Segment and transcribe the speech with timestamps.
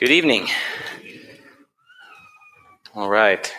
[0.00, 0.48] Good evening.
[2.94, 3.52] All right.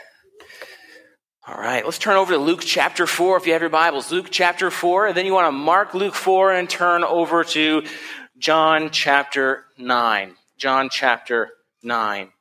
[1.48, 4.12] All right, let's turn over to Luke chapter 4 if you have your Bibles.
[4.12, 7.84] Luke chapter 4, and then you want to mark Luke 4 and turn over to
[8.40, 10.36] John chapter 9.
[10.58, 11.52] John chapter
[11.84, 12.32] 9.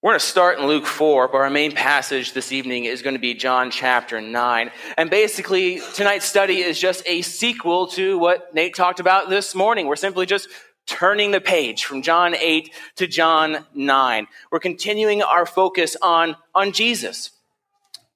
[0.00, 3.16] We're going to start in Luke 4, but our main passage this evening is going
[3.16, 4.70] to be John chapter 9.
[4.96, 9.86] And basically, tonight's study is just a sequel to what Nate talked about this morning.
[9.86, 10.48] We're simply just
[10.86, 14.26] turning the page from John 8 to John 9.
[14.50, 17.30] We're continuing our focus on, on Jesus.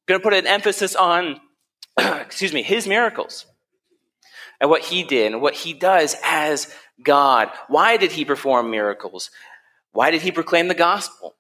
[0.06, 1.40] Going to put an emphasis on,
[1.98, 3.46] excuse me, his miracles
[4.60, 6.72] and what he did and what he does as
[7.02, 7.50] God.
[7.68, 9.30] Why did he perform miracles?
[9.92, 11.34] Why did he proclaim the gospel?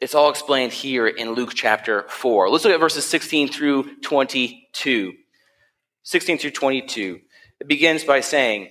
[0.00, 2.48] It's all explained here in Luke chapter 4.
[2.48, 5.12] Let's look at verses 16 through 22.
[6.02, 7.20] 16 through 22.
[7.60, 8.70] It begins by saying,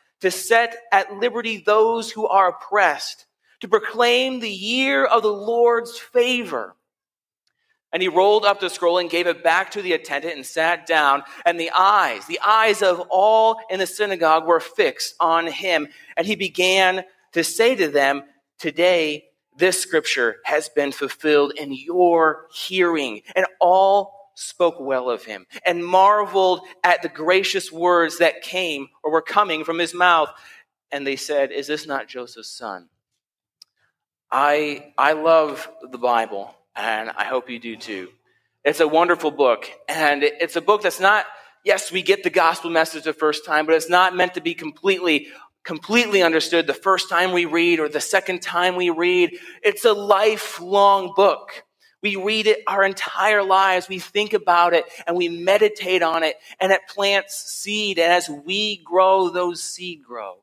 [0.21, 3.25] to set at liberty those who are oppressed,
[3.59, 6.75] to proclaim the year of the Lord's favor.
[7.93, 10.85] And he rolled up the scroll and gave it back to the attendant and sat
[10.85, 11.23] down.
[11.45, 15.89] And the eyes, the eyes of all in the synagogue were fixed on him.
[16.15, 18.23] And he began to say to them,
[18.59, 19.25] Today,
[19.57, 23.23] this scripture has been fulfilled in your hearing.
[23.35, 29.11] And all spoke well of him and marveled at the gracious words that came or
[29.11, 30.29] were coming from his mouth.
[30.91, 32.89] And they said, Is this not Joseph's son?
[34.31, 38.09] I, I love the Bible, and I hope you do too.
[38.63, 41.25] It's a wonderful book, and it's a book that's not,
[41.65, 44.53] yes, we get the gospel message the first time, but it's not meant to be
[44.53, 45.27] completely
[45.63, 49.37] completely understood the first time we read or the second time we read.
[49.61, 51.63] It's a lifelong book.
[52.01, 53.87] We read it our entire lives.
[53.87, 57.99] We think about it and we meditate on it and it plants seed.
[57.99, 60.37] And as we grow, those seed grow.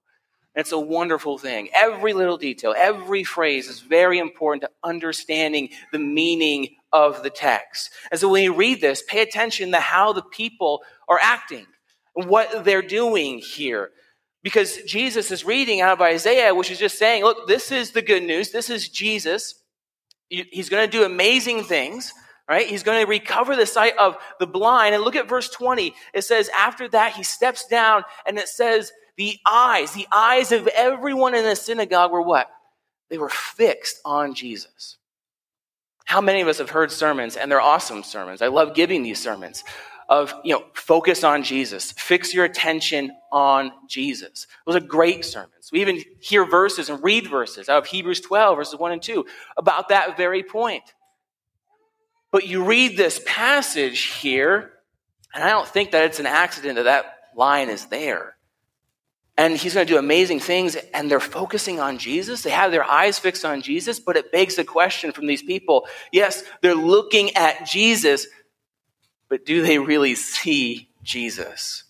[0.55, 1.69] And It's a wonderful thing.
[1.75, 7.91] Every little detail, every phrase is very important to understanding the meaning of the text.
[8.11, 11.67] And so when you read this, pay attention to how the people are acting,
[12.15, 13.91] what they're doing here.
[14.43, 18.03] Because Jesus is reading out of Isaiah, which is just saying, look, this is the
[18.03, 18.51] good news.
[18.51, 19.63] This is Jesus.
[20.29, 22.13] He's going to do amazing things,
[22.49, 22.67] right?
[22.67, 24.95] He's going to recover the sight of the blind.
[24.95, 25.95] And look at verse 20.
[26.13, 30.69] It says, after that, he steps down and it says, the eyes, the eyes of
[30.69, 32.49] everyone in the synagogue were what?
[33.11, 34.97] They were fixed on Jesus.
[36.05, 38.41] How many of us have heard sermons, and they're awesome sermons?
[38.41, 39.63] I love giving these sermons
[40.09, 41.93] of, you know, focus on Jesus.
[41.93, 44.47] Fix your attention on Jesus.
[44.67, 45.71] Those are great sermons.
[45.71, 49.27] We even hear verses and read verses out of Hebrews 12, verses 1 and 2,
[49.57, 50.95] about that very point.
[52.31, 54.73] But you read this passage here,
[55.35, 58.37] and I don't think that it's an accident that that line is there.
[59.37, 62.43] And he's going to do amazing things, and they're focusing on Jesus.
[62.43, 65.87] They have their eyes fixed on Jesus, but it begs the question from these people
[66.13, 68.27] yes, they're looking at Jesus,
[69.29, 71.85] but do they really see Jesus?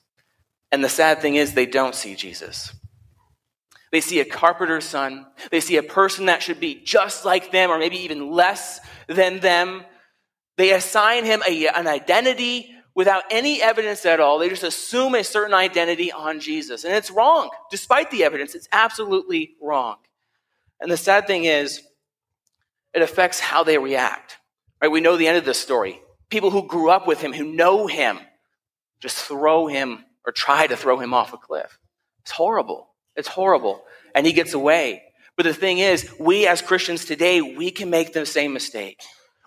[0.71, 2.73] And the sad thing is, they don't see Jesus.
[3.91, 5.27] They see a carpenter's son.
[5.51, 9.41] They see a person that should be just like them, or maybe even less than
[9.41, 9.85] them.
[10.57, 14.39] They assign him a, an identity without any evidence at all.
[14.39, 16.85] They just assume a certain identity on Jesus.
[16.85, 17.49] And it's wrong.
[17.71, 19.97] Despite the evidence, it's absolutely wrong.
[20.81, 21.83] And the sad thing is,
[22.93, 24.39] it affects how they react.
[24.83, 24.91] Right?
[24.91, 26.01] We know the end of this story
[26.31, 28.19] people who grew up with him, who know him,
[29.01, 31.79] just throw him or try to throw him off a cliff.
[32.23, 32.89] It's horrible.
[33.17, 33.83] It's horrible.
[34.15, 35.03] And he gets away.
[35.37, 39.01] But the thing is, we as Christians today, we can make the same mistake.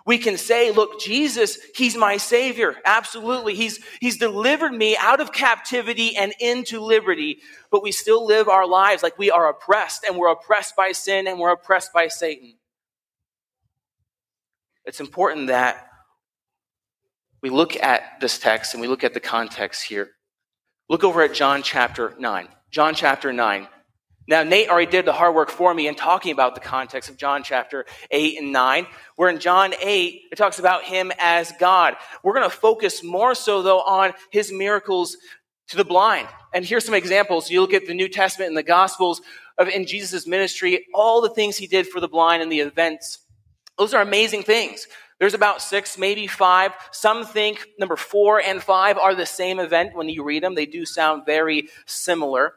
[0.04, 2.74] We can say, look, Jesus, he's my savior.
[2.84, 3.54] Absolutely.
[3.54, 7.38] He's, he's delivered me out of captivity and into liberty,
[7.70, 11.28] but we still live our lives like we are oppressed and we're oppressed by sin
[11.28, 12.54] and we're oppressed by Satan.
[14.84, 15.91] It's important that
[17.42, 20.12] we look at this text and we look at the context here.
[20.88, 22.48] Look over at John chapter 9.
[22.70, 23.68] John chapter 9.
[24.28, 27.16] Now, Nate already did the hard work for me in talking about the context of
[27.16, 28.86] John chapter 8 and 9,
[29.16, 31.96] where in John 8, it talks about him as God.
[32.22, 35.16] We're going to focus more so, though, on his miracles
[35.68, 36.28] to the blind.
[36.54, 37.50] And here's some examples.
[37.50, 39.22] You look at the New Testament and the Gospels,
[39.58, 43.18] of in Jesus' ministry, all the things he did for the blind and the events.
[43.76, 44.86] Those are amazing things.
[45.18, 46.72] There's about six, maybe five.
[46.90, 50.54] Some think number four and five are the same event when you read them.
[50.54, 52.54] They do sound very similar.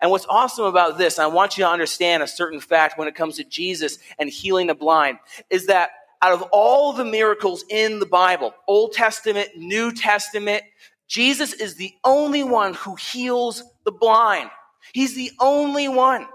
[0.00, 3.14] And what's awesome about this, I want you to understand a certain fact when it
[3.14, 5.18] comes to Jesus and healing the blind,
[5.50, 5.90] is that
[6.20, 10.62] out of all the miracles in the Bible, Old Testament, New Testament,
[11.06, 14.50] Jesus is the only one who heals the blind.
[14.92, 16.26] He's the only one.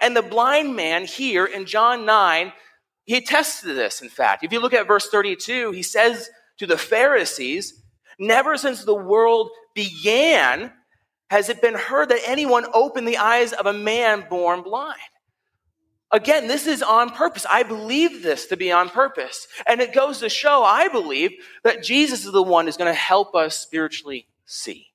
[0.00, 2.52] And the blind man here in John 9
[3.04, 4.44] he attests to this, in fact.
[4.44, 7.82] If you look at verse 32, he says to the Pharisees,
[8.18, 10.72] Never since the world began
[11.30, 15.00] has it been heard that anyone opened the eyes of a man born blind.
[16.12, 17.46] Again, this is on purpose.
[17.50, 19.48] I believe this to be on purpose.
[19.66, 21.32] And it goes to show, I believe,
[21.64, 24.88] that Jesus is the one who's going to help us spiritually see,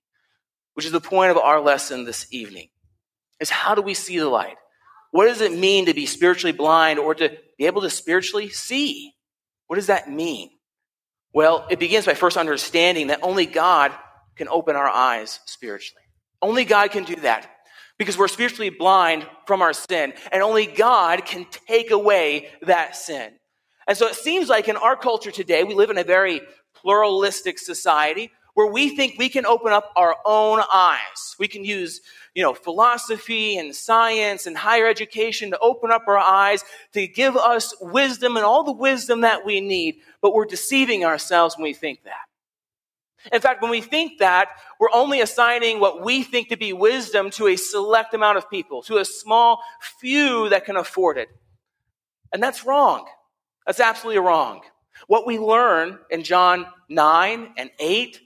[0.75, 2.69] which is the point of our lesson this evening,
[3.39, 4.57] is how do we see the light?
[5.11, 9.13] What does it mean to be spiritually blind or to be able to spiritually see?
[9.67, 10.49] What does that mean?
[11.33, 13.91] Well, it begins by first understanding that only God
[14.35, 16.03] can open our eyes spiritually.
[16.41, 17.49] Only God can do that
[17.97, 23.33] because we're spiritually blind from our sin, and only God can take away that sin.
[23.87, 26.41] And so it seems like in our culture today, we live in a very
[26.75, 31.35] pluralistic society where we think we can open up our own eyes.
[31.37, 32.01] We can use
[32.33, 36.63] you know, philosophy and science and higher education to open up our eyes,
[36.93, 41.55] to give us wisdom and all the wisdom that we need, but we're deceiving ourselves
[41.55, 43.31] when we think that.
[43.31, 44.49] In fact, when we think that,
[44.79, 48.81] we're only assigning what we think to be wisdom to a select amount of people,
[48.83, 49.61] to a small
[49.99, 51.29] few that can afford it.
[52.33, 53.05] And that's wrong.
[53.67, 54.61] That's absolutely wrong.
[55.05, 58.19] What we learn in John 9 and 8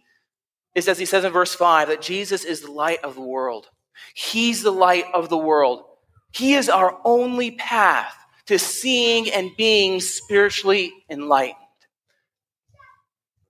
[0.76, 3.68] is, as he says in verse 5, that Jesus is the light of the world.
[4.14, 5.84] He's the light of the world.
[6.32, 8.16] He is our only path
[8.48, 11.58] to seeing and being spiritually enlightened.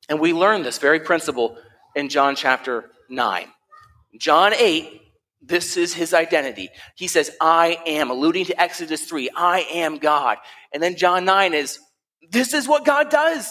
[0.09, 1.57] And we learn this very principle
[1.95, 3.47] in John chapter 9.
[4.17, 5.01] John 8,
[5.41, 6.69] this is his identity.
[6.95, 10.37] He says, I am, alluding to Exodus 3, I am God.
[10.73, 11.79] And then John 9 is,
[12.29, 13.47] this is what God does.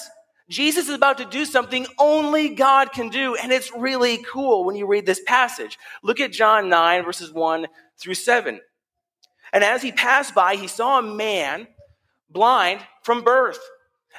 [0.51, 4.75] Jesus is about to do something only God can do, and it's really cool when
[4.75, 5.79] you read this passage.
[6.03, 7.69] Look at John 9, verses 1
[7.99, 8.61] through 7.
[9.53, 11.69] And as he passed by, he saw a man
[12.29, 13.61] blind from birth.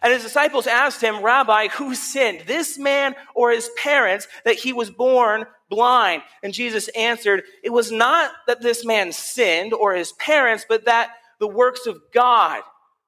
[0.01, 4.71] And his disciples asked him, Rabbi, who sinned, this man or his parents, that he
[4.71, 6.23] was born blind?
[6.43, 11.11] And Jesus answered, It was not that this man sinned or his parents, but that
[11.39, 12.61] the works of God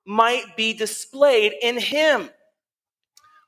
[0.05, 2.29] might be displayed in him.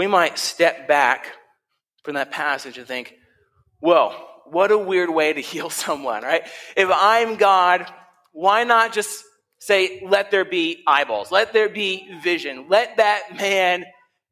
[0.00, 1.26] we might step back
[2.04, 3.12] from that passage and think,
[3.82, 4.12] well,
[4.46, 6.40] what a weird way to heal someone, right?
[6.74, 7.84] If I'm God,
[8.32, 9.22] why not just
[9.58, 13.84] say, let there be eyeballs, let there be vision, let that man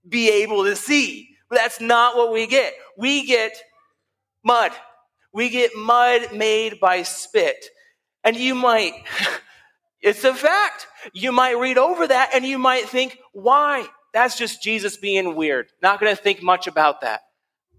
[0.09, 1.29] be able to see?
[1.51, 2.73] But that's not what we get.
[2.97, 3.53] We get
[4.43, 4.73] mud.
[5.35, 7.63] We get mud made by spit.
[8.25, 8.95] And you might,
[10.01, 10.87] it's a fact.
[11.13, 13.87] You might read over that and you might think, why?
[14.13, 15.69] That's just Jesus being weird.
[15.83, 17.23] Not going to think much about that.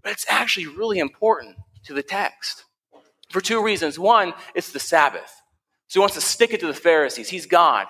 [0.02, 2.64] But it's actually really important to the text
[3.30, 3.98] for two reasons.
[3.98, 5.42] One, it's the Sabbath.
[5.88, 7.28] So he wants to stick it to the Pharisees.
[7.28, 7.86] He's God.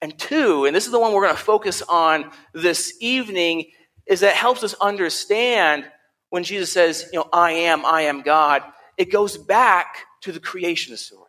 [0.00, 3.70] And two, and this is the one we're going to focus on this evening,
[4.06, 5.86] is that helps us understand
[6.30, 8.62] when Jesus says, you know, I am, I am God.
[8.96, 11.22] It goes back to the creation story.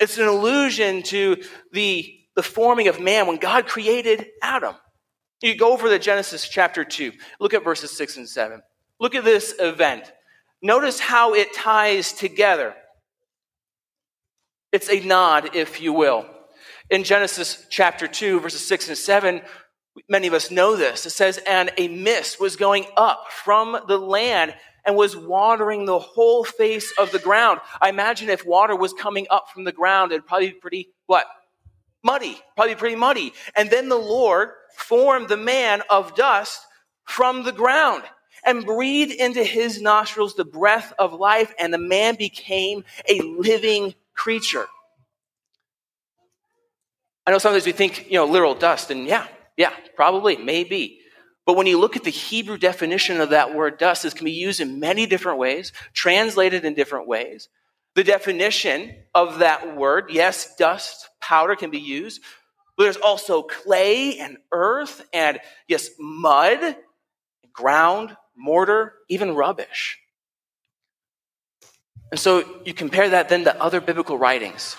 [0.00, 1.42] It's an allusion to
[1.72, 4.74] the, the forming of man when God created Adam.
[5.40, 7.12] You go over to Genesis chapter 2.
[7.38, 8.60] Look at verses 6 and 7.
[8.98, 10.12] Look at this event.
[10.60, 12.74] Notice how it ties together.
[14.72, 16.26] It's a nod, if you will.
[16.90, 19.42] In Genesis chapter 2, verses 6 and 7,
[20.08, 21.06] many of us know this.
[21.06, 24.54] It says, And a mist was going up from the land
[24.84, 27.60] and was watering the whole face of the ground.
[27.80, 31.26] I imagine if water was coming up from the ground, it'd probably be pretty, what?
[32.02, 32.40] Muddy.
[32.56, 33.32] Probably pretty muddy.
[33.54, 36.60] And then the Lord formed the man of dust
[37.04, 38.04] from the ground
[38.46, 43.94] and breathed into his nostrils the breath of life, and the man became a living
[44.14, 44.66] creature.
[47.26, 51.00] I know sometimes we think, you know, literal dust, and yeah, yeah, probably, maybe.
[51.44, 54.32] But when you look at the Hebrew definition of that word dust, it can be
[54.32, 57.48] used in many different ways, translated in different ways.
[57.94, 62.22] The definition of that word, yes, dust, powder can be used,
[62.84, 66.76] there's also clay and earth and, yes, mud,
[67.52, 69.98] ground, mortar, even rubbish.
[72.10, 74.76] And so you compare that then to other biblical writings.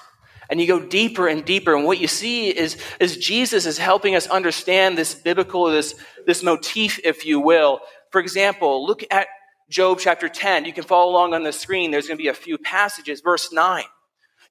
[0.49, 1.75] And you go deeper and deeper.
[1.75, 5.93] And what you see is, is Jesus is helping us understand this biblical, this,
[6.25, 7.81] this motif, if you will.
[8.11, 9.27] For example, look at
[9.69, 10.65] Job chapter 10.
[10.65, 11.91] You can follow along on the screen.
[11.91, 13.21] There's going to be a few passages.
[13.21, 13.83] Verse 9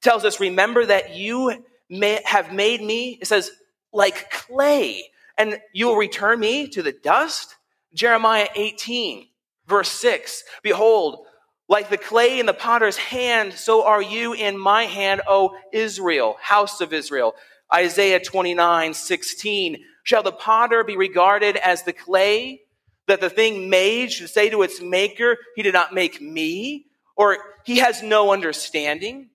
[0.01, 3.51] tells us, Remember that you may have made me, it says,
[3.93, 5.03] like clay,
[5.37, 7.57] and you will return me to the dust.
[7.95, 9.27] Jeremiah 18,
[9.67, 11.27] verse 6 Behold,
[11.69, 16.37] like the clay in the potter's hand, so are you in my hand, O Israel,
[16.41, 17.35] house of Israel.
[17.73, 19.85] Isaiah 29, 16.
[20.03, 22.63] Shall the potter be regarded as the clay
[23.07, 26.87] that the thing made should say to its maker, He did not make me?
[27.17, 29.31] Or he has no understanding?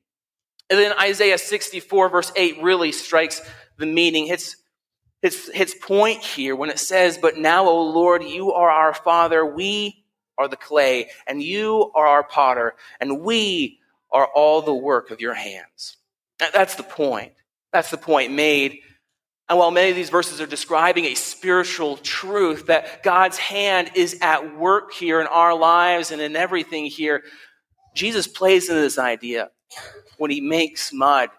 [0.70, 3.41] And then Isaiah 64, verse 8, really strikes
[3.77, 4.27] the meaning.
[4.27, 4.55] It's
[5.22, 9.46] its, its point here when it says, But now, O Lord, you are our Father.
[9.46, 10.03] We
[10.38, 13.79] are the clay, and you are our potter, and we
[14.12, 15.98] are all the work of your hands.
[16.39, 17.34] That's the point.
[17.72, 18.79] That's the point made.
[19.50, 24.17] And while many of these verses are describing a spiritual truth that God's hand is
[24.22, 27.24] at work here in our lives and in everything here,
[27.93, 29.51] Jesus plays into this idea
[30.17, 31.29] when he makes mud.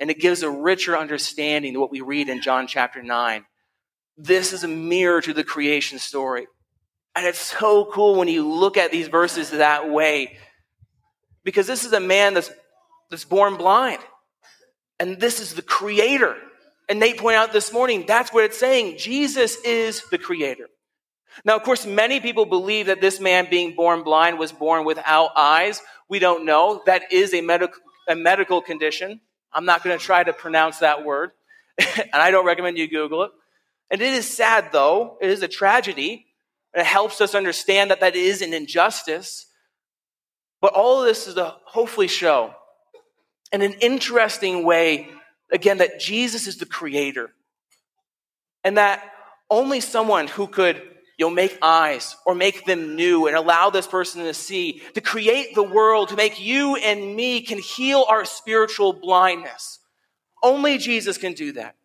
[0.00, 3.44] And it gives a richer understanding to what we read in John chapter 9.
[4.16, 6.46] This is a mirror to the creation story.
[7.14, 10.36] And it's so cool when you look at these verses that way.
[11.44, 12.50] Because this is a man that's,
[13.10, 14.00] that's born blind.
[14.98, 16.36] And this is the creator.
[16.88, 18.98] And Nate pointed out this morning, that's what it's saying.
[18.98, 20.68] Jesus is the creator.
[21.44, 25.30] Now, of course, many people believe that this man being born blind was born without
[25.36, 25.82] eyes.
[26.08, 26.82] We don't know.
[26.86, 29.20] That is a medical, a medical condition.
[29.52, 31.32] I'm not going to try to pronounce that word.
[31.78, 33.30] and I don't recommend you Google it.
[33.90, 35.18] And it is sad, though.
[35.20, 36.26] It is a tragedy
[36.74, 39.46] it helps us understand that that is an injustice.
[40.60, 42.54] But all of this is to hopefully show
[43.52, 45.08] in an interesting way,
[45.52, 47.30] again, that Jesus is the creator.
[48.64, 49.12] And that
[49.48, 50.82] only someone who could
[51.16, 55.00] you know, make eyes or make them new and allow this person to see, to
[55.00, 59.78] create the world, to make you and me can heal our spiritual blindness.
[60.42, 61.76] Only Jesus can do that.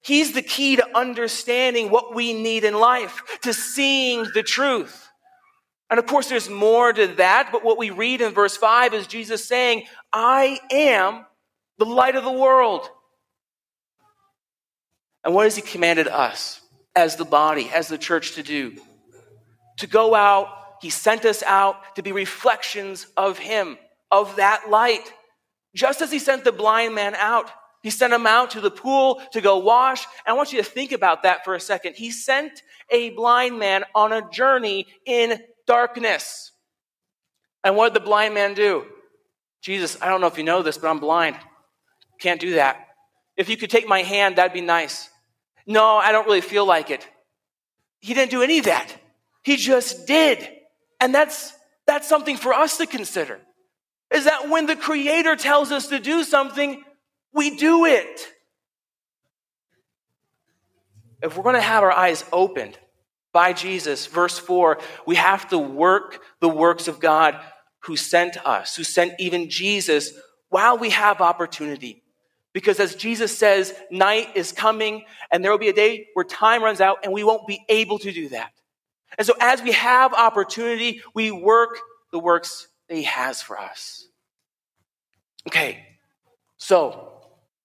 [0.00, 5.08] He's the key to understanding what we need in life, to seeing the truth.
[5.90, 9.06] And of course, there's more to that, but what we read in verse 5 is
[9.06, 11.26] Jesus saying, I am
[11.78, 12.88] the light of the world.
[15.22, 16.61] And what has He commanded us
[16.94, 18.76] as the body, as the church to do?
[19.78, 20.48] To go out,
[20.80, 23.78] He sent us out to be reflections of Him,
[24.10, 25.12] of that light.
[25.74, 27.50] Just as He sent the blind man out
[27.82, 30.06] he sent him out to the pool to go wash.
[30.24, 31.96] And I want you to think about that for a second.
[31.96, 36.52] He sent a blind man on a journey in darkness.
[37.64, 38.86] And what did the blind man do?
[39.62, 41.36] Jesus, I don't know if you know this, but I'm blind.
[42.20, 42.88] Can't do that.
[43.36, 45.08] If you could take my hand, that'd be nice.
[45.66, 47.06] No, I don't really feel like it.
[48.00, 48.92] He didn't do any of that.
[49.42, 50.48] He just did.
[51.00, 51.52] And that's,
[51.86, 53.40] that's something for us to consider.
[54.12, 56.82] Is that when the Creator tells us to do something,
[57.32, 58.28] we do it.
[61.22, 62.76] If we're going to have our eyes opened
[63.32, 67.40] by Jesus, verse 4, we have to work the works of God
[67.80, 70.12] who sent us, who sent even Jesus
[70.50, 72.01] while we have opportunity.
[72.52, 76.62] Because as Jesus says, night is coming and there will be a day where time
[76.62, 78.52] runs out and we won't be able to do that.
[79.16, 81.78] And so as we have opportunity, we work
[82.12, 84.06] the works that he has for us.
[85.48, 85.84] Okay,
[86.56, 87.12] so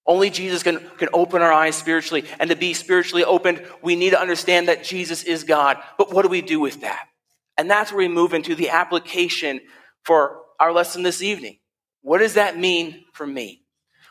[0.05, 2.25] only Jesus can, can open our eyes spiritually.
[2.39, 5.77] And to be spiritually opened, we need to understand that Jesus is God.
[5.97, 7.07] But what do we do with that?
[7.57, 9.59] And that's where we move into the application
[10.03, 11.59] for our lesson this evening.
[12.01, 13.63] What does that mean for me?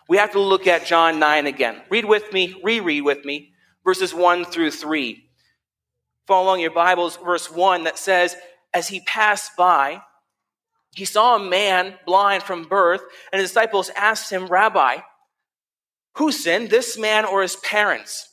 [0.09, 1.83] We have to look at John 9 again.
[1.91, 3.53] Read with me, reread with me,
[3.85, 5.25] verses 1 through 3.
[6.27, 8.37] Follow along your Bibles, verse 1 that says,
[8.73, 10.03] As he passed by,
[10.95, 14.99] he saw a man blind from birth, and his disciples asked him, Rabbi,
[16.15, 18.29] who sinned, this man or his parents?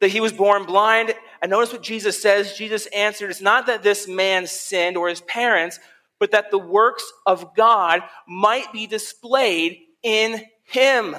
[0.00, 1.14] That he was born blind?
[1.42, 2.56] And notice what Jesus says.
[2.56, 5.78] Jesus answered, It's not that this man sinned or his parents,
[6.18, 11.16] but that the works of God might be displayed in him.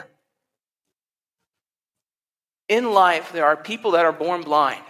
[2.70, 4.84] in life, there are people that are born blind.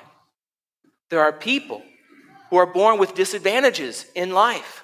[1.09, 1.83] There are people
[2.49, 4.83] who are born with disadvantages in life.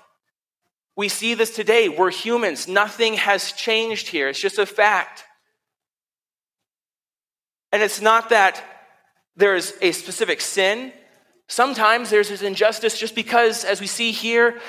[0.96, 1.90] We see this today.
[1.90, 2.68] We're humans.
[2.68, 4.30] Nothing has changed here.
[4.30, 5.24] It's just a fact.
[7.72, 8.64] And it's not that
[9.36, 10.94] there's a specific sin.
[11.48, 14.60] Sometimes there's this injustice just because, as we see here,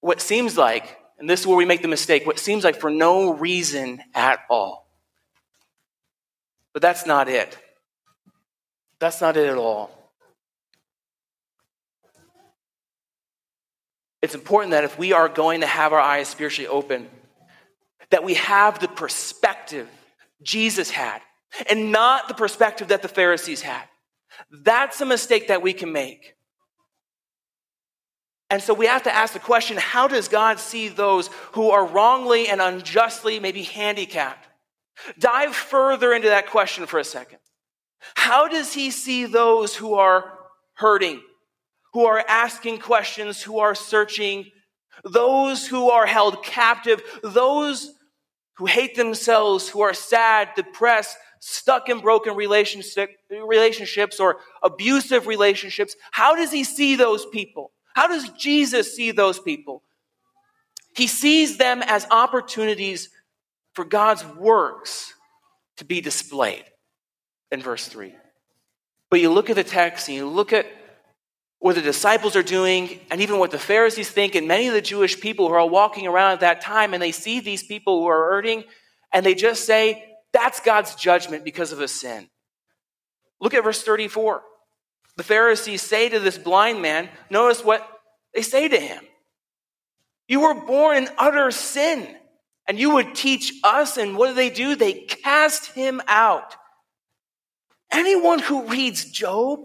[0.00, 2.90] what seems like, and this is where we make the mistake, what seems like for
[2.90, 4.86] no reason at all.
[6.72, 7.56] But that's not it.
[8.98, 9.90] That's not it at all.
[14.22, 17.08] It's important that if we are going to have our eyes spiritually open,
[18.10, 19.88] that we have the perspective
[20.42, 21.20] Jesus had
[21.70, 23.84] and not the perspective that the Pharisees had.
[24.50, 26.35] That's a mistake that we can make.
[28.48, 31.84] And so we have to ask the question how does God see those who are
[31.84, 34.46] wrongly and unjustly maybe handicapped?
[35.18, 37.38] Dive further into that question for a second.
[38.14, 40.38] How does he see those who are
[40.74, 41.20] hurting,
[41.92, 44.50] who are asking questions, who are searching,
[45.04, 47.92] those who are held captive, those
[48.56, 55.94] who hate themselves, who are sad, depressed, stuck in broken relationship, relationships or abusive relationships.
[56.10, 57.72] How does he see those people?
[57.96, 59.82] How does Jesus see those people?
[60.94, 63.08] He sees them as opportunities
[63.72, 65.14] for God's works
[65.78, 66.64] to be displayed
[67.50, 68.14] in verse 3.
[69.10, 70.66] But you look at the text and you look at
[71.58, 74.82] what the disciples are doing, and even what the Pharisees think, and many of the
[74.82, 78.06] Jewish people who are walking around at that time, and they see these people who
[78.08, 78.64] are hurting,
[79.10, 82.28] and they just say, that's God's judgment because of a sin.
[83.40, 84.42] Look at verse 34.
[85.16, 87.86] The Pharisees say to this blind man, notice what
[88.34, 89.02] they say to him.
[90.28, 92.06] You were born in utter sin,
[92.68, 94.74] and you would teach us, and what do they do?
[94.74, 96.54] They cast him out.
[97.92, 99.60] Anyone who reads Job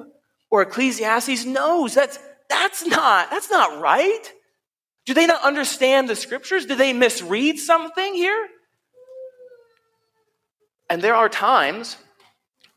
[0.49, 4.31] or Ecclesiastes knows that's, that's, not, that's not right.
[5.05, 6.65] Do they not understand the scriptures?
[6.65, 8.47] Do they misread something here?
[10.89, 11.97] And there are times,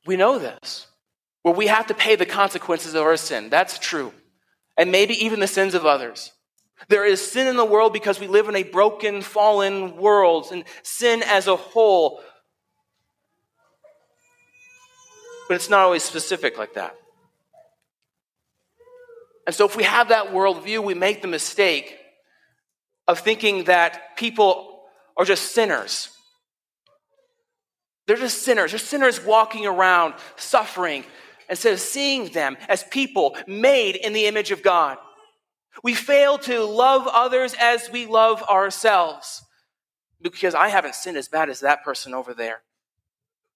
[0.07, 0.87] we know this,
[1.45, 3.51] where we have to pay the consequences of our sin.
[3.51, 4.13] That's true.
[4.77, 6.33] And maybe even the sins of others.
[6.89, 10.65] There is sin in the world because we live in a broken, fallen world, and
[10.83, 12.21] sin as a whole.
[15.47, 16.97] But it's not always specific like that.
[19.47, 21.95] And so, if we have that worldview, we make the mistake
[23.07, 24.81] of thinking that people
[25.17, 26.09] are just sinners
[28.07, 28.73] they're just sinners.
[28.73, 31.05] They're sinners walking around suffering
[31.49, 34.99] instead of seeing them as people made in the image of God.
[35.83, 39.45] We fail to love others as we love ourselves
[40.21, 42.63] because I haven't sinned as bad as that person over there.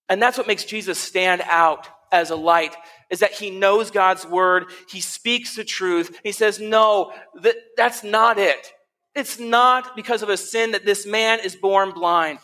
[0.09, 2.75] And that's what makes Jesus stand out as a light
[3.11, 6.19] is that he knows God's word, he speaks the truth.
[6.25, 8.73] He says, "No, that, that's not it.
[9.15, 12.39] It's not because of a sin that this man is born blind.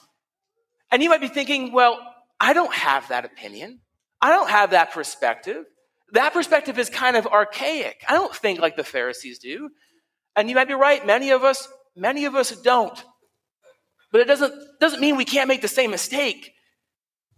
[0.91, 1.99] And you might be thinking, well,
[2.41, 3.81] I don't have that opinion.
[4.25, 5.67] I don't have that perspective.
[6.13, 8.03] That perspective is kind of archaic.
[8.09, 9.69] I don't think like the Pharisees do.
[10.35, 11.07] And you might be right.
[11.07, 13.05] Many of us, many of us don't.
[14.11, 16.53] But it doesn't, doesn't mean we can't make the same mistake.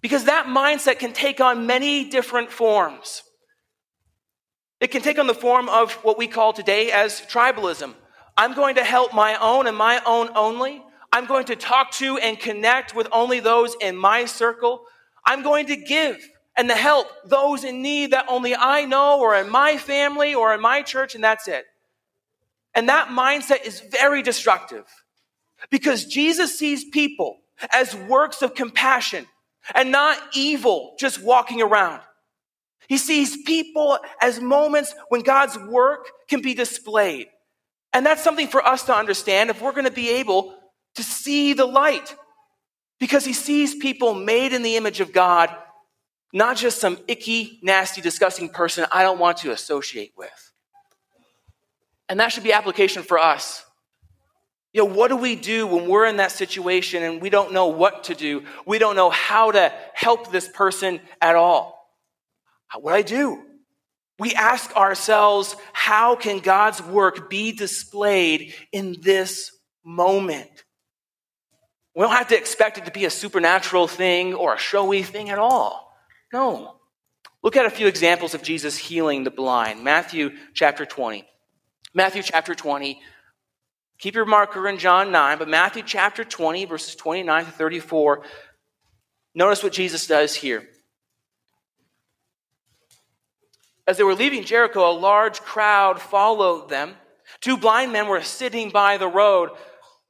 [0.01, 3.25] Because that mindset can take on many different forms.
[4.81, 7.94] It can take on the form of what we call today as tribalism.
[8.37, 10.85] I'm going to help my own and my own only.
[11.12, 14.85] I'm going to talk to and connect with only those in my circle.
[15.25, 16.25] I'm going to give
[16.56, 20.54] and to help those in need that only I know or in my family or
[20.54, 21.66] in my church, and that's it.
[22.74, 24.84] And that mindset is very destructive
[25.70, 27.38] because Jesus sees people
[27.72, 29.26] as works of compassion
[29.74, 32.00] and not evil just walking around.
[32.88, 37.28] He sees people as moments when God's work can be displayed.
[37.92, 40.54] And that's something for us to understand if we're going to be able
[40.94, 42.14] to see the light
[42.98, 45.54] because he sees people made in the image of God,
[46.32, 50.52] not just some icky, nasty, disgusting person I don't want to associate with.
[52.08, 53.64] And that should be application for us.
[54.72, 57.68] You know, what do we do when we're in that situation and we don't know
[57.68, 58.44] what to do?
[58.66, 61.90] We don't know how to help this person at all.
[62.74, 63.42] What do I do?
[64.18, 69.50] We ask ourselves, how can God's work be displayed in this
[69.84, 70.64] moment?
[71.94, 75.30] We don't have to expect it to be a supernatural thing or a showy thing
[75.30, 75.86] at all.
[76.32, 76.76] No.
[77.42, 79.84] Look at a few examples of Jesus healing the blind.
[79.84, 81.24] Matthew chapter 20.
[81.94, 83.00] Matthew chapter 20.
[83.98, 88.22] Keep your marker in John 9, but Matthew chapter 20, verses 29 to 34.
[89.34, 90.68] Notice what Jesus does here.
[93.86, 96.94] As they were leaving Jericho, a large crowd followed them.
[97.40, 99.50] Two blind men were sitting by the road.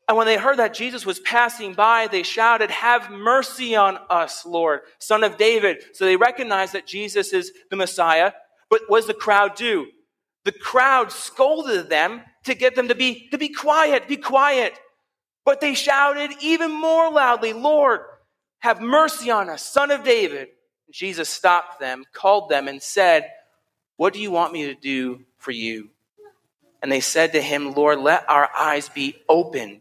[0.08, 4.46] And when they heard that Jesus was passing by, they shouted, Have mercy on us,
[4.46, 5.82] Lord, son of David.
[5.94, 8.32] So they recognized that Jesus is the Messiah.
[8.70, 9.86] But what does the crowd do?
[10.44, 14.78] The crowd scolded them to get them to be, to be quiet, be quiet.
[15.44, 18.00] But they shouted even more loudly, Lord,
[18.60, 20.48] have mercy on us, son of David.
[20.90, 23.28] Jesus stopped them, called them, and said,
[23.96, 25.90] What do you want me to do for you?
[26.80, 29.80] And they said to him, Lord, let our eyes be opened.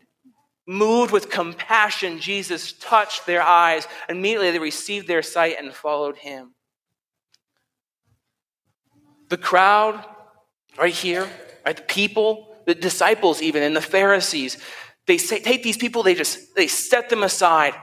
[0.67, 3.88] Moved with compassion, Jesus touched their eyes.
[4.10, 6.56] Immediately they received their sight and followed him.
[9.30, 10.04] The crowd,
[10.78, 11.28] right here,
[11.65, 14.58] right, the people, the disciples, even, and the Pharisees,
[15.08, 17.75] they say, take these people, they just they set them aside.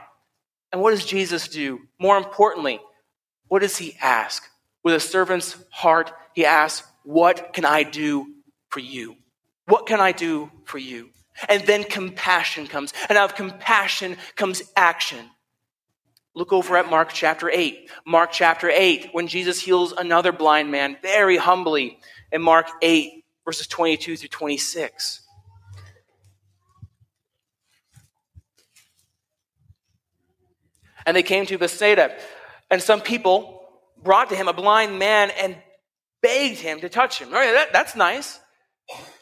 [0.71, 1.81] And what does Jesus do?
[1.99, 2.81] More importantly,
[3.47, 4.43] what does he ask?
[4.83, 8.33] With a servant's heart, he asks, What can I do
[8.69, 9.15] for you?
[9.67, 11.11] What can I do for you?
[11.49, 12.93] And then compassion comes.
[13.09, 15.29] And out of compassion comes action.
[16.35, 17.89] Look over at Mark chapter 8.
[18.07, 21.99] Mark chapter 8, when Jesus heals another blind man very humbly
[22.31, 25.21] in Mark 8, verses 22 through 26.
[31.05, 32.15] And they came to Bethsaida,
[32.71, 33.61] and some people
[34.01, 35.55] brought to him a blind man and
[36.21, 37.29] begged him to touch him.
[37.31, 38.39] Oh, All right, that, that's nice.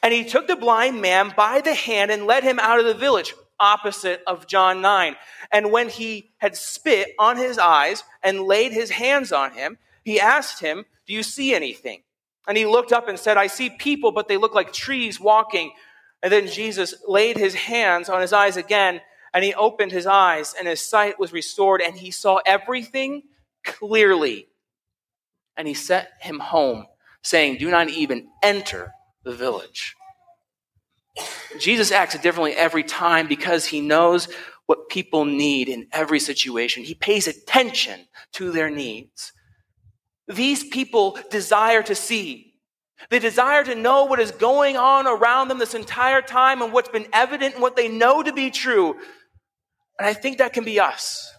[0.04, 2.94] And he took the blind man by the hand and led him out of the
[2.94, 5.16] village, opposite of John 9.
[5.52, 10.20] And when he had spit on his eyes and laid his hands on him, he
[10.20, 12.02] asked him, Do you see anything?
[12.48, 15.72] And he looked up and said, I see people, but they look like trees walking.
[16.24, 19.02] And then Jesus laid his hands on his eyes again,
[19.34, 23.24] and he opened his eyes, and his sight was restored, and he saw everything
[23.64, 24.48] clearly.
[25.56, 26.88] And he sent him home,
[27.22, 28.94] saying, Do not even enter
[29.24, 29.96] the village.
[31.60, 34.28] Jesus acts differently every time because he knows
[34.66, 36.84] what people need in every situation.
[36.84, 39.34] He pays attention to their needs.
[40.28, 42.54] These people desire to see.
[43.10, 46.90] They desire to know what is going on around them this entire time and what's
[46.90, 48.96] been evident and what they know to be true.
[50.00, 51.32] And I think that can be us,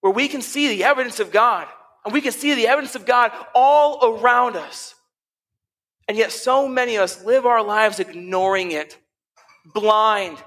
[0.00, 1.66] where we can see the evidence of God,
[2.04, 4.94] and we can see the evidence of God all around us.
[6.10, 8.98] And yet, so many of us live our lives ignoring it,
[9.64, 10.38] blind.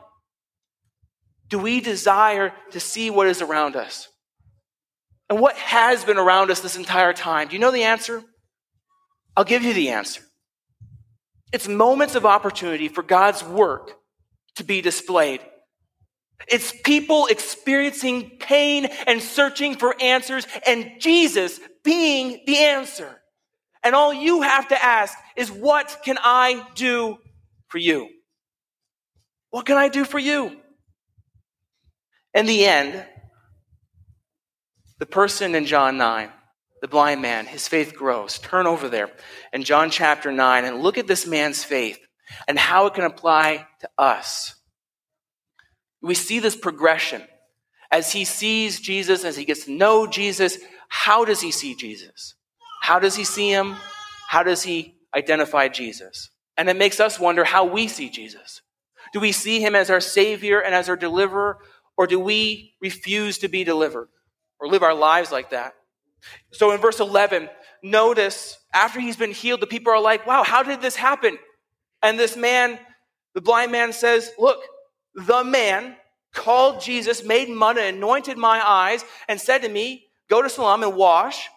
[1.47, 4.09] Do we desire to see what is around us?
[5.29, 7.47] And what has been around us this entire time?
[7.47, 8.21] Do you know the answer?
[9.37, 10.21] I'll give you the answer.
[11.53, 13.93] It's moments of opportunity for God's work
[14.55, 15.39] to be displayed.
[16.45, 23.21] It's people experiencing pain and searching for answers, and Jesus being the answer.
[23.83, 27.17] And all you have to ask is, What can I do
[27.67, 28.09] for you?
[29.49, 30.57] What can I do for you?
[32.33, 33.05] In the end,
[34.99, 36.31] the person in John 9,
[36.81, 38.39] the blind man, his faith grows.
[38.39, 39.11] Turn over there
[39.51, 41.99] in John chapter 9 and look at this man's faith
[42.47, 44.55] and how it can apply to us.
[46.01, 47.21] We see this progression.
[47.91, 50.57] As he sees Jesus, as he gets to know Jesus,
[50.89, 52.35] how does he see Jesus?
[52.83, 53.77] How does he see him?
[54.27, 56.31] How does he identify Jesus?
[56.57, 58.61] And it makes us wonder how we see Jesus.
[59.13, 61.59] Do we see him as our Savior and as our deliverer,
[61.95, 64.09] or do we refuse to be delivered
[64.59, 65.75] or live our lives like that?
[66.51, 67.49] So in verse 11,
[67.83, 71.37] notice after he's been healed, the people are like, wow, how did this happen?
[72.01, 72.77] And this man,
[73.33, 74.61] the blind man says, look,
[75.15, 75.95] the man
[76.33, 80.83] called Jesus, made mud and anointed my eyes, and said to me, go to Siloam
[80.83, 81.47] and wash.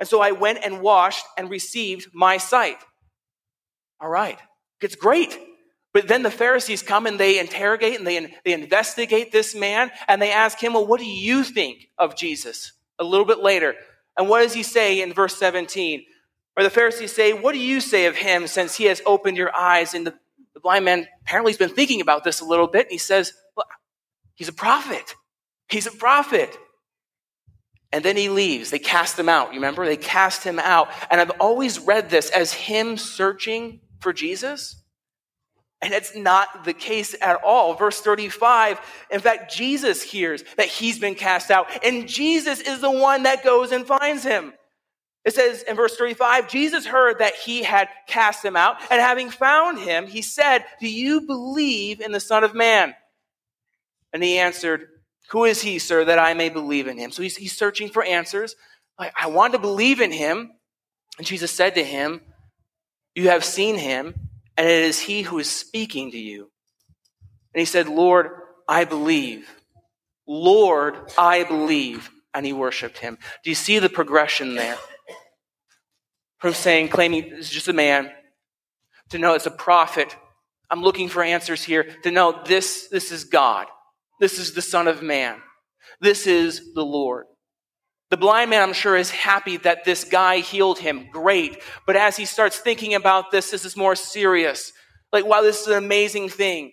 [0.00, 2.78] And so I went and washed and received my sight.
[4.00, 4.38] All right.
[4.80, 5.38] It's great.
[5.92, 10.20] But then the Pharisees come and they interrogate and they, they investigate this man and
[10.20, 12.72] they ask him, Well, what do you think of Jesus?
[12.98, 13.74] A little bit later.
[14.16, 16.04] And what does he say in verse 17?
[16.56, 19.54] Or the Pharisees say, What do you say of him since he has opened your
[19.54, 19.94] eyes?
[19.94, 20.14] And the,
[20.54, 22.86] the blind man apparently has been thinking about this a little bit.
[22.86, 23.66] And he says, well,
[24.34, 25.14] He's a prophet.
[25.68, 26.56] He's a prophet.
[27.92, 28.70] And then he leaves.
[28.70, 29.48] They cast him out.
[29.48, 29.84] You remember?
[29.84, 30.88] They cast him out.
[31.10, 34.76] And I've always read this as him searching for Jesus.
[35.82, 37.74] And it's not the case at all.
[37.74, 42.90] Verse 35, in fact, Jesus hears that he's been cast out, and Jesus is the
[42.90, 44.52] one that goes and finds him.
[45.24, 49.30] It says in verse 35, Jesus heard that he had cast him out, and having
[49.30, 52.94] found him, he said, Do you believe in the Son of Man?
[54.12, 54.86] And he answered,
[55.30, 57.12] who is he, sir, that I may believe in him?
[57.12, 58.56] So he's, he's searching for answers.
[58.98, 60.50] I, I want to believe in him.
[61.18, 62.20] And Jesus said to him,
[63.14, 66.50] You have seen him, and it is he who is speaking to you.
[67.54, 68.30] And he said, Lord,
[68.66, 69.48] I believe.
[70.26, 72.10] Lord, I believe.
[72.34, 73.18] And he worshiped him.
[73.44, 74.76] Do you see the progression there?
[76.38, 78.10] From saying, claiming it's just a man,
[79.10, 80.16] to know it's a prophet.
[80.70, 83.66] I'm looking for answers here, to know this, this is God.
[84.20, 85.40] This is the Son of Man.
[86.00, 87.26] This is the Lord.
[88.10, 91.08] The blind man, I'm sure, is happy that this guy healed him.
[91.10, 91.62] Great.
[91.86, 94.72] But as he starts thinking about this, this is more serious.
[95.12, 96.72] Like, wow, this is an amazing thing.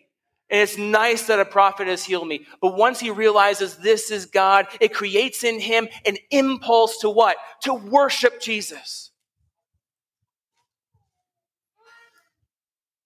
[0.50, 2.46] And it's nice that a prophet has healed me.
[2.62, 7.36] But once he realizes this is God, it creates in him an impulse to what?
[7.64, 9.12] To worship Jesus.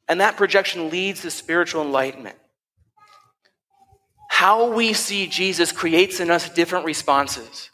[0.07, 2.37] And that projection leads to spiritual enlightenment.
[4.33, 7.69] How we see Jesus creates in us different responses.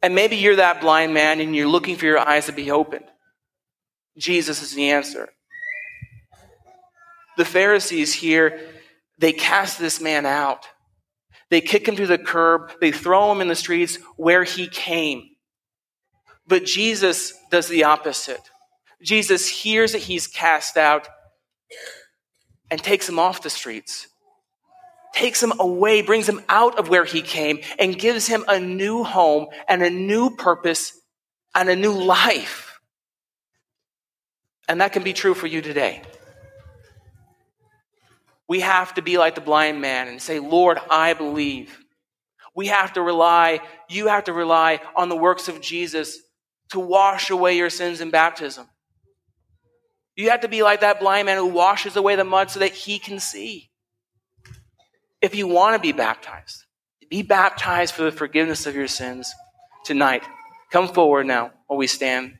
[0.00, 3.04] And maybe you're that blind man and you're looking for your eyes to be opened.
[4.16, 5.28] Jesus is the answer.
[7.36, 8.60] The Pharisees here,
[9.18, 10.64] they cast this man out.
[11.50, 12.72] They kick him to the curb.
[12.80, 15.28] They throw him in the streets where he came.
[16.46, 18.40] But Jesus does the opposite.
[19.02, 21.08] Jesus hears that he's cast out
[22.70, 24.06] and takes him off the streets,
[25.12, 29.04] takes him away, brings him out of where he came, and gives him a new
[29.04, 30.92] home and a new purpose
[31.54, 32.80] and a new life.
[34.68, 36.02] And that can be true for you today.
[38.48, 41.78] We have to be like the blind man and say, Lord, I believe.
[42.54, 46.18] We have to rely, you have to rely on the works of Jesus
[46.70, 48.66] to wash away your sins in baptism.
[50.16, 52.72] You have to be like that blind man who washes away the mud so that
[52.72, 53.70] he can see.
[55.22, 56.64] If you want to be baptized,
[57.08, 59.32] be baptized for the forgiveness of your sins
[59.84, 60.24] tonight.
[60.72, 62.38] Come forward now while we stand.